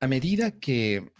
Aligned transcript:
A 0.00 0.08
medida 0.08 0.58
que 0.58 1.10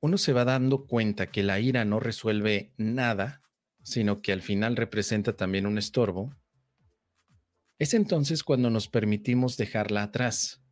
uno 0.00 0.16
se 0.18 0.32
va 0.32 0.44
dando 0.44 0.86
cuenta 0.86 1.30
que 1.30 1.42
la 1.42 1.60
ira 1.60 1.84
no 1.84 2.00
resuelve 2.00 2.72
nada, 2.76 3.42
sino 3.82 4.22
que 4.22 4.32
al 4.32 4.42
final 4.42 4.76
representa 4.76 5.36
también 5.36 5.66
un 5.66 5.78
estorbo, 5.78 6.34
es 7.78 7.94
entonces 7.94 8.42
cuando 8.42 8.70
nos 8.70 8.88
permitimos 8.88 9.56
dejarla 9.56 10.02
atrás. 10.02 10.62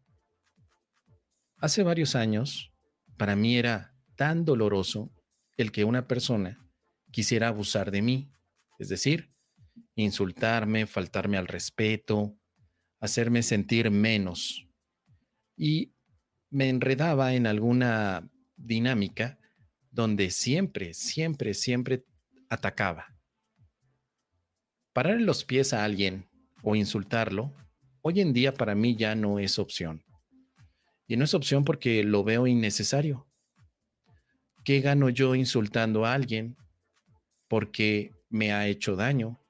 Hace 1.59 1.83
varios 1.83 2.15
años, 2.15 2.73
para 3.17 3.37
mí 3.37 3.57
era 3.57 3.95
tan 4.17 4.45
doloroso 4.45 5.13
el 5.57 5.73
que 5.73 5.85
una 5.85 6.09
persona 6.09 6.69
quisiera 7.13 7.49
abusar 7.49 7.91
de 7.91 8.03
mí, 8.03 8.31
es 8.79 8.89
decir, 8.89 9.33
insultarme, 9.95 10.87
faltarme 10.87 11.39
al 11.39 11.47
respeto, 11.47 12.39
hacerme 13.01 13.43
sentir 13.43 13.91
menos. 13.91 14.67
Y 15.57 15.96
me 16.51 16.69
enredaba 16.69 17.35
en 17.35 17.47
alguna 17.47 18.29
dinámica 18.57 19.39
donde 19.91 20.31
siempre, 20.31 20.95
siempre, 20.95 21.55
siempre 21.55 22.05
atacaba. 22.49 23.15
Parar 24.93 25.21
los 25.21 25.45
pies 25.45 25.73
a 25.73 25.85
alguien 25.85 26.29
o 26.63 26.75
insultarlo, 26.75 27.53
hoy 28.03 28.21
en 28.21 28.33
día 28.33 28.55
para 28.55 28.75
mí 28.75 28.97
ya 28.97 29.15
no 29.15 29.39
es 29.39 29.59
opción. 29.59 30.05
Y 31.07 31.17
no 31.17 31.25
es 31.25 31.35
opción 31.35 31.65
porque 31.65 32.03
lo 32.03 32.25
veo 32.25 32.47
innecesario. 32.47 33.27
¿Qué 34.65 34.81
gano 34.81 35.09
yo 35.11 35.35
insultando 35.35 36.05
a 36.05 36.13
alguien 36.13 36.57
porque 37.49 38.13
me 38.29 38.53
ha 38.53 38.67
hecho 38.67 38.97
daño? 38.97 39.41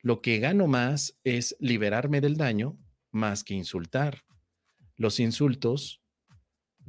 Lo 0.00 0.22
que 0.22 0.38
gano 0.38 0.66
más 0.66 1.18
es 1.24 1.56
liberarme 1.58 2.20
del 2.20 2.36
daño 2.36 2.78
más 3.10 3.42
que 3.42 3.54
insultar. 3.54 4.22
Los 4.96 5.18
insultos 5.18 6.00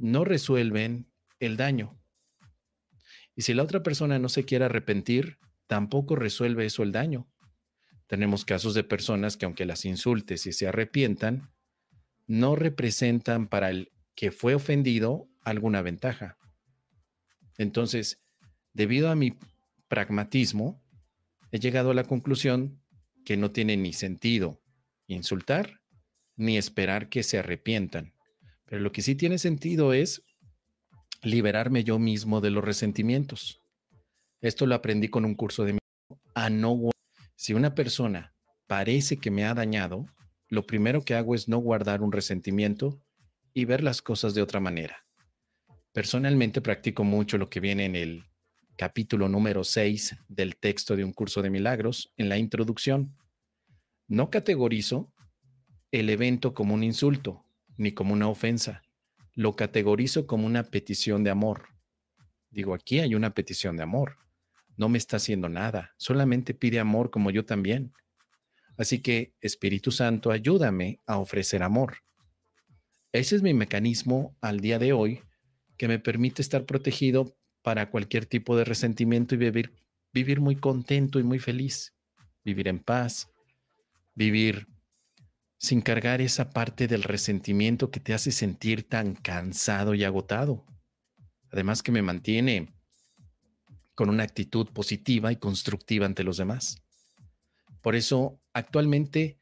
no 0.00 0.24
resuelven 0.24 1.10
el 1.38 1.56
daño. 1.56 2.00
Y 3.36 3.42
si 3.42 3.54
la 3.54 3.62
otra 3.62 3.82
persona 3.82 4.18
no 4.18 4.28
se 4.28 4.44
quiere 4.44 4.64
arrepentir, 4.64 5.38
tampoco 5.66 6.16
resuelve 6.16 6.66
eso 6.66 6.82
el 6.82 6.92
daño. 6.92 7.30
Tenemos 8.06 8.44
casos 8.44 8.74
de 8.74 8.82
personas 8.82 9.36
que 9.36 9.44
aunque 9.44 9.64
las 9.64 9.84
insultes 9.84 10.46
y 10.46 10.52
se 10.52 10.66
arrepientan, 10.66 11.52
no 12.26 12.56
representan 12.56 13.46
para 13.46 13.70
el 13.70 13.92
que 14.14 14.32
fue 14.32 14.54
ofendido 14.54 15.28
alguna 15.42 15.82
ventaja. 15.82 16.36
Entonces, 17.56 18.22
debido 18.72 19.10
a 19.10 19.14
mi 19.14 19.34
pragmatismo, 19.88 20.82
he 21.52 21.58
llegado 21.58 21.90
a 21.90 21.94
la 21.94 22.04
conclusión 22.04 22.82
que 23.24 23.36
no 23.36 23.50
tiene 23.50 23.76
ni 23.76 23.92
sentido 23.92 24.62
insultar 25.06 25.80
ni 26.36 26.56
esperar 26.56 27.08
que 27.08 27.22
se 27.22 27.38
arrepientan. 27.38 28.14
Pero 28.70 28.82
lo 28.82 28.92
que 28.92 29.02
sí 29.02 29.16
tiene 29.16 29.36
sentido 29.38 29.92
es 29.92 30.22
liberarme 31.22 31.82
yo 31.82 31.98
mismo 31.98 32.40
de 32.40 32.50
los 32.50 32.64
resentimientos. 32.64 33.60
Esto 34.40 34.64
lo 34.64 34.76
aprendí 34.76 35.08
con 35.08 35.24
un 35.24 35.34
curso 35.34 35.64
de 35.64 35.76
a 36.34 36.50
no 36.50 36.90
si 37.34 37.52
una 37.52 37.74
persona 37.74 38.32
parece 38.68 39.16
que 39.16 39.32
me 39.32 39.44
ha 39.44 39.54
dañado, 39.54 40.06
lo 40.48 40.66
primero 40.66 41.02
que 41.02 41.16
hago 41.16 41.34
es 41.34 41.48
no 41.48 41.58
guardar 41.58 42.00
un 42.00 42.12
resentimiento 42.12 43.02
y 43.52 43.64
ver 43.64 43.82
las 43.82 44.02
cosas 44.02 44.34
de 44.34 44.42
otra 44.42 44.60
manera. 44.60 45.04
Personalmente 45.92 46.60
practico 46.60 47.02
mucho 47.02 47.38
lo 47.38 47.50
que 47.50 47.58
viene 47.58 47.86
en 47.86 47.96
el 47.96 48.24
capítulo 48.76 49.28
número 49.28 49.64
6 49.64 50.16
del 50.28 50.56
texto 50.56 50.94
de 50.94 51.02
un 51.02 51.12
curso 51.12 51.42
de 51.42 51.50
milagros, 51.50 52.12
en 52.16 52.28
la 52.28 52.38
introducción. 52.38 53.16
No 54.06 54.30
categorizo 54.30 55.12
el 55.90 56.08
evento 56.08 56.54
como 56.54 56.74
un 56.74 56.84
insulto 56.84 57.44
ni 57.80 57.92
como 57.92 58.12
una 58.12 58.28
ofensa 58.28 58.82
lo 59.34 59.56
categorizo 59.56 60.26
como 60.26 60.46
una 60.46 60.64
petición 60.64 61.24
de 61.24 61.30
amor. 61.30 61.68
Digo, 62.50 62.74
aquí 62.74 63.00
hay 63.00 63.14
una 63.14 63.32
petición 63.32 63.76
de 63.78 63.82
amor. 63.82 64.18
No 64.76 64.90
me 64.90 64.98
está 64.98 65.16
haciendo 65.16 65.48
nada, 65.48 65.94
solamente 65.96 66.52
pide 66.52 66.78
amor 66.78 67.10
como 67.10 67.30
yo 67.30 67.46
también. 67.46 67.94
Así 68.76 69.00
que, 69.00 69.34
Espíritu 69.40 69.92
Santo, 69.92 70.30
ayúdame 70.30 71.00
a 71.06 71.18
ofrecer 71.18 71.62
amor. 71.62 71.98
Ese 73.12 73.36
es 73.36 73.42
mi 73.42 73.54
mecanismo 73.54 74.36
al 74.42 74.60
día 74.60 74.78
de 74.78 74.92
hoy 74.92 75.22
que 75.78 75.88
me 75.88 75.98
permite 75.98 76.42
estar 76.42 76.66
protegido 76.66 77.34
para 77.62 77.90
cualquier 77.90 78.26
tipo 78.26 78.58
de 78.58 78.64
resentimiento 78.64 79.34
y 79.34 79.38
vivir, 79.38 79.72
vivir 80.12 80.40
muy 80.42 80.56
contento 80.56 81.18
y 81.18 81.22
muy 81.22 81.38
feliz, 81.38 81.94
vivir 82.44 82.68
en 82.68 82.78
paz, 82.78 83.30
vivir 84.14 84.66
sin 85.60 85.82
cargar 85.82 86.22
esa 86.22 86.50
parte 86.50 86.88
del 86.88 87.02
resentimiento 87.02 87.90
que 87.90 88.00
te 88.00 88.14
hace 88.14 88.32
sentir 88.32 88.88
tan 88.88 89.14
cansado 89.14 89.94
y 89.94 90.04
agotado. 90.04 90.64
Además 91.52 91.82
que 91.82 91.92
me 91.92 92.00
mantiene 92.00 92.72
con 93.94 94.08
una 94.08 94.22
actitud 94.22 94.68
positiva 94.72 95.30
y 95.32 95.36
constructiva 95.36 96.06
ante 96.06 96.24
los 96.24 96.38
demás. 96.38 96.82
Por 97.82 97.94
eso, 97.94 98.40
actualmente 98.54 99.38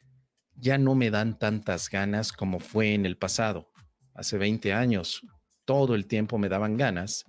ya 0.57 0.77
no 0.77 0.97
me 0.97 1.11
dan 1.11 1.39
tantas 1.39 1.89
ganas 1.89 2.33
como 2.33 2.59
fue 2.59 2.95
en 2.95 3.07
el 3.07 3.17
pasado. 3.17 3.71
Hace 4.13 4.39
20 4.39 4.73
años, 4.73 5.23
todo 5.65 5.95
el 5.95 6.07
tiempo 6.07 6.37
me 6.37 6.49
daban 6.49 6.77
ganas 6.77 7.27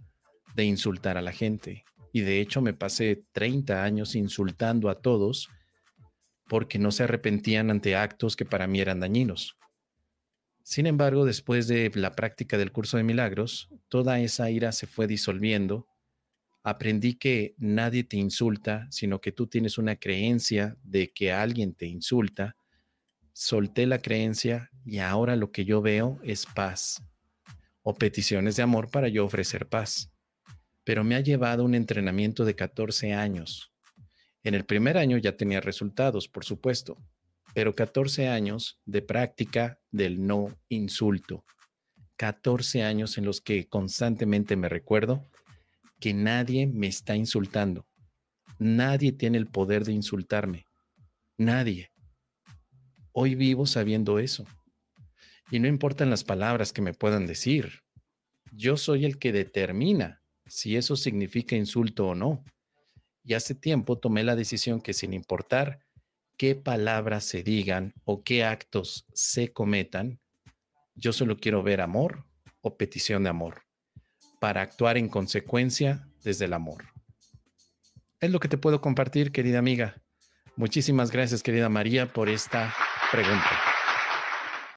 de 0.55 0.65
insultar 0.65 1.15
a 1.15 1.21
la 1.21 1.31
gente. 1.31 1.83
Y 2.11 2.21
de 2.21 2.41
hecho 2.41 2.59
me 2.59 2.73
pasé 2.73 3.23
30 3.33 3.83
años 3.83 4.15
insultando 4.15 4.89
a 4.89 4.99
todos 4.99 5.47
porque 6.49 6.79
no 6.79 6.91
se 6.91 7.03
arrepentían 7.03 7.69
ante 7.69 7.95
actos 7.95 8.35
que 8.35 8.43
para 8.43 8.67
mí 8.67 8.81
eran 8.81 8.99
dañinos. 8.99 9.55
Sin 10.63 10.87
embargo, 10.87 11.23
después 11.23 11.67
de 11.67 11.89
la 11.95 12.11
práctica 12.11 12.57
del 12.57 12.71
curso 12.71 12.97
de 12.97 13.03
milagros, 13.03 13.69
toda 13.87 14.19
esa 14.19 14.49
ira 14.49 14.71
se 14.71 14.87
fue 14.87 15.07
disolviendo. 15.07 15.87
Aprendí 16.63 17.15
que 17.15 17.55
nadie 17.57 18.03
te 18.03 18.17
insulta, 18.17 18.87
sino 18.91 19.21
que 19.21 19.31
tú 19.31 19.47
tienes 19.47 19.77
una 19.77 19.95
creencia 19.95 20.75
de 20.83 21.11
que 21.13 21.31
alguien 21.31 21.73
te 21.73 21.85
insulta. 21.85 22.55
Solté 23.31 23.85
la 23.85 23.99
creencia 23.99 24.69
y 24.85 24.97
ahora 24.97 25.35
lo 25.35 25.51
que 25.51 25.65
yo 25.65 25.81
veo 25.81 26.19
es 26.23 26.45
paz 26.45 27.01
o 27.83 27.93
peticiones 27.93 28.55
de 28.55 28.63
amor 28.63 28.89
para 28.89 29.07
yo 29.07 29.23
ofrecer 29.23 29.67
paz. 29.67 30.11
Pero 30.83 31.03
me 31.03 31.15
ha 31.15 31.21
llevado 31.21 31.63
un 31.63 31.75
entrenamiento 31.75 32.43
de 32.43 32.55
14 32.55 33.13
años 33.13 33.68
en 34.43 34.55
el 34.55 34.65
primer 34.65 34.97
año 34.97 35.17
ya 35.17 35.35
tenía 35.35 35.61
resultados, 35.61 36.27
por 36.27 36.45
supuesto, 36.45 36.97
pero 37.53 37.75
14 37.75 38.27
años 38.27 38.79
de 38.85 39.01
práctica 39.01 39.79
del 39.91 40.25
no 40.25 40.57
insulto. 40.69 41.43
14 42.17 42.83
años 42.83 43.17
en 43.17 43.25
los 43.25 43.41
que 43.41 43.67
constantemente 43.67 44.55
me 44.55 44.69
recuerdo 44.69 45.25
que 45.99 46.13
nadie 46.13 46.67
me 46.67 46.87
está 46.87 47.15
insultando. 47.15 47.85
Nadie 48.59 49.11
tiene 49.11 49.37
el 49.37 49.47
poder 49.47 49.85
de 49.85 49.93
insultarme. 49.93 50.65
Nadie. 51.37 51.91
Hoy 53.11 53.35
vivo 53.35 53.65
sabiendo 53.65 54.19
eso. 54.19 54.45
Y 55.51 55.59
no 55.59 55.67
importan 55.67 56.09
las 56.09 56.23
palabras 56.23 56.73
que 56.73 56.81
me 56.81 56.93
puedan 56.93 57.25
decir. 57.25 57.81
Yo 58.51 58.77
soy 58.77 59.05
el 59.05 59.17
que 59.17 59.31
determina 59.31 60.21
si 60.45 60.75
eso 60.75 60.95
significa 60.95 61.55
insulto 61.55 62.07
o 62.07 62.15
no. 62.15 62.43
Y 63.29 63.35
hace 63.35 63.53
tiempo 63.53 63.99
tomé 63.99 64.23
la 64.23 64.35
decisión 64.35 64.81
que 64.81 64.91
sin 64.91 65.13
importar 65.13 65.85
qué 66.35 66.55
palabras 66.55 67.23
se 67.25 67.43
digan 67.43 67.93
o 68.03 68.23
qué 68.23 68.43
actos 68.43 69.05
se 69.13 69.53
cometan, 69.53 70.19
yo 70.95 71.13
solo 71.13 71.37
quiero 71.37 71.61
ver 71.61 71.79
amor 71.79 72.25
o 72.61 72.75
petición 72.75 73.21
de 73.21 73.29
amor 73.29 73.61
para 74.39 74.63
actuar 74.63 74.97
en 74.97 75.09
consecuencia 75.09 76.07
desde 76.23 76.45
el 76.45 76.53
amor. 76.53 76.85
Es 78.19 78.31
lo 78.31 78.39
que 78.39 78.47
te 78.47 78.57
puedo 78.57 78.81
compartir, 78.81 79.31
querida 79.31 79.59
amiga. 79.59 80.01
Muchísimas 80.55 81.11
gracias, 81.11 81.43
querida 81.43 81.69
María, 81.69 82.11
por 82.11 82.29
esta 82.29 82.73
pregunta. 83.11 83.68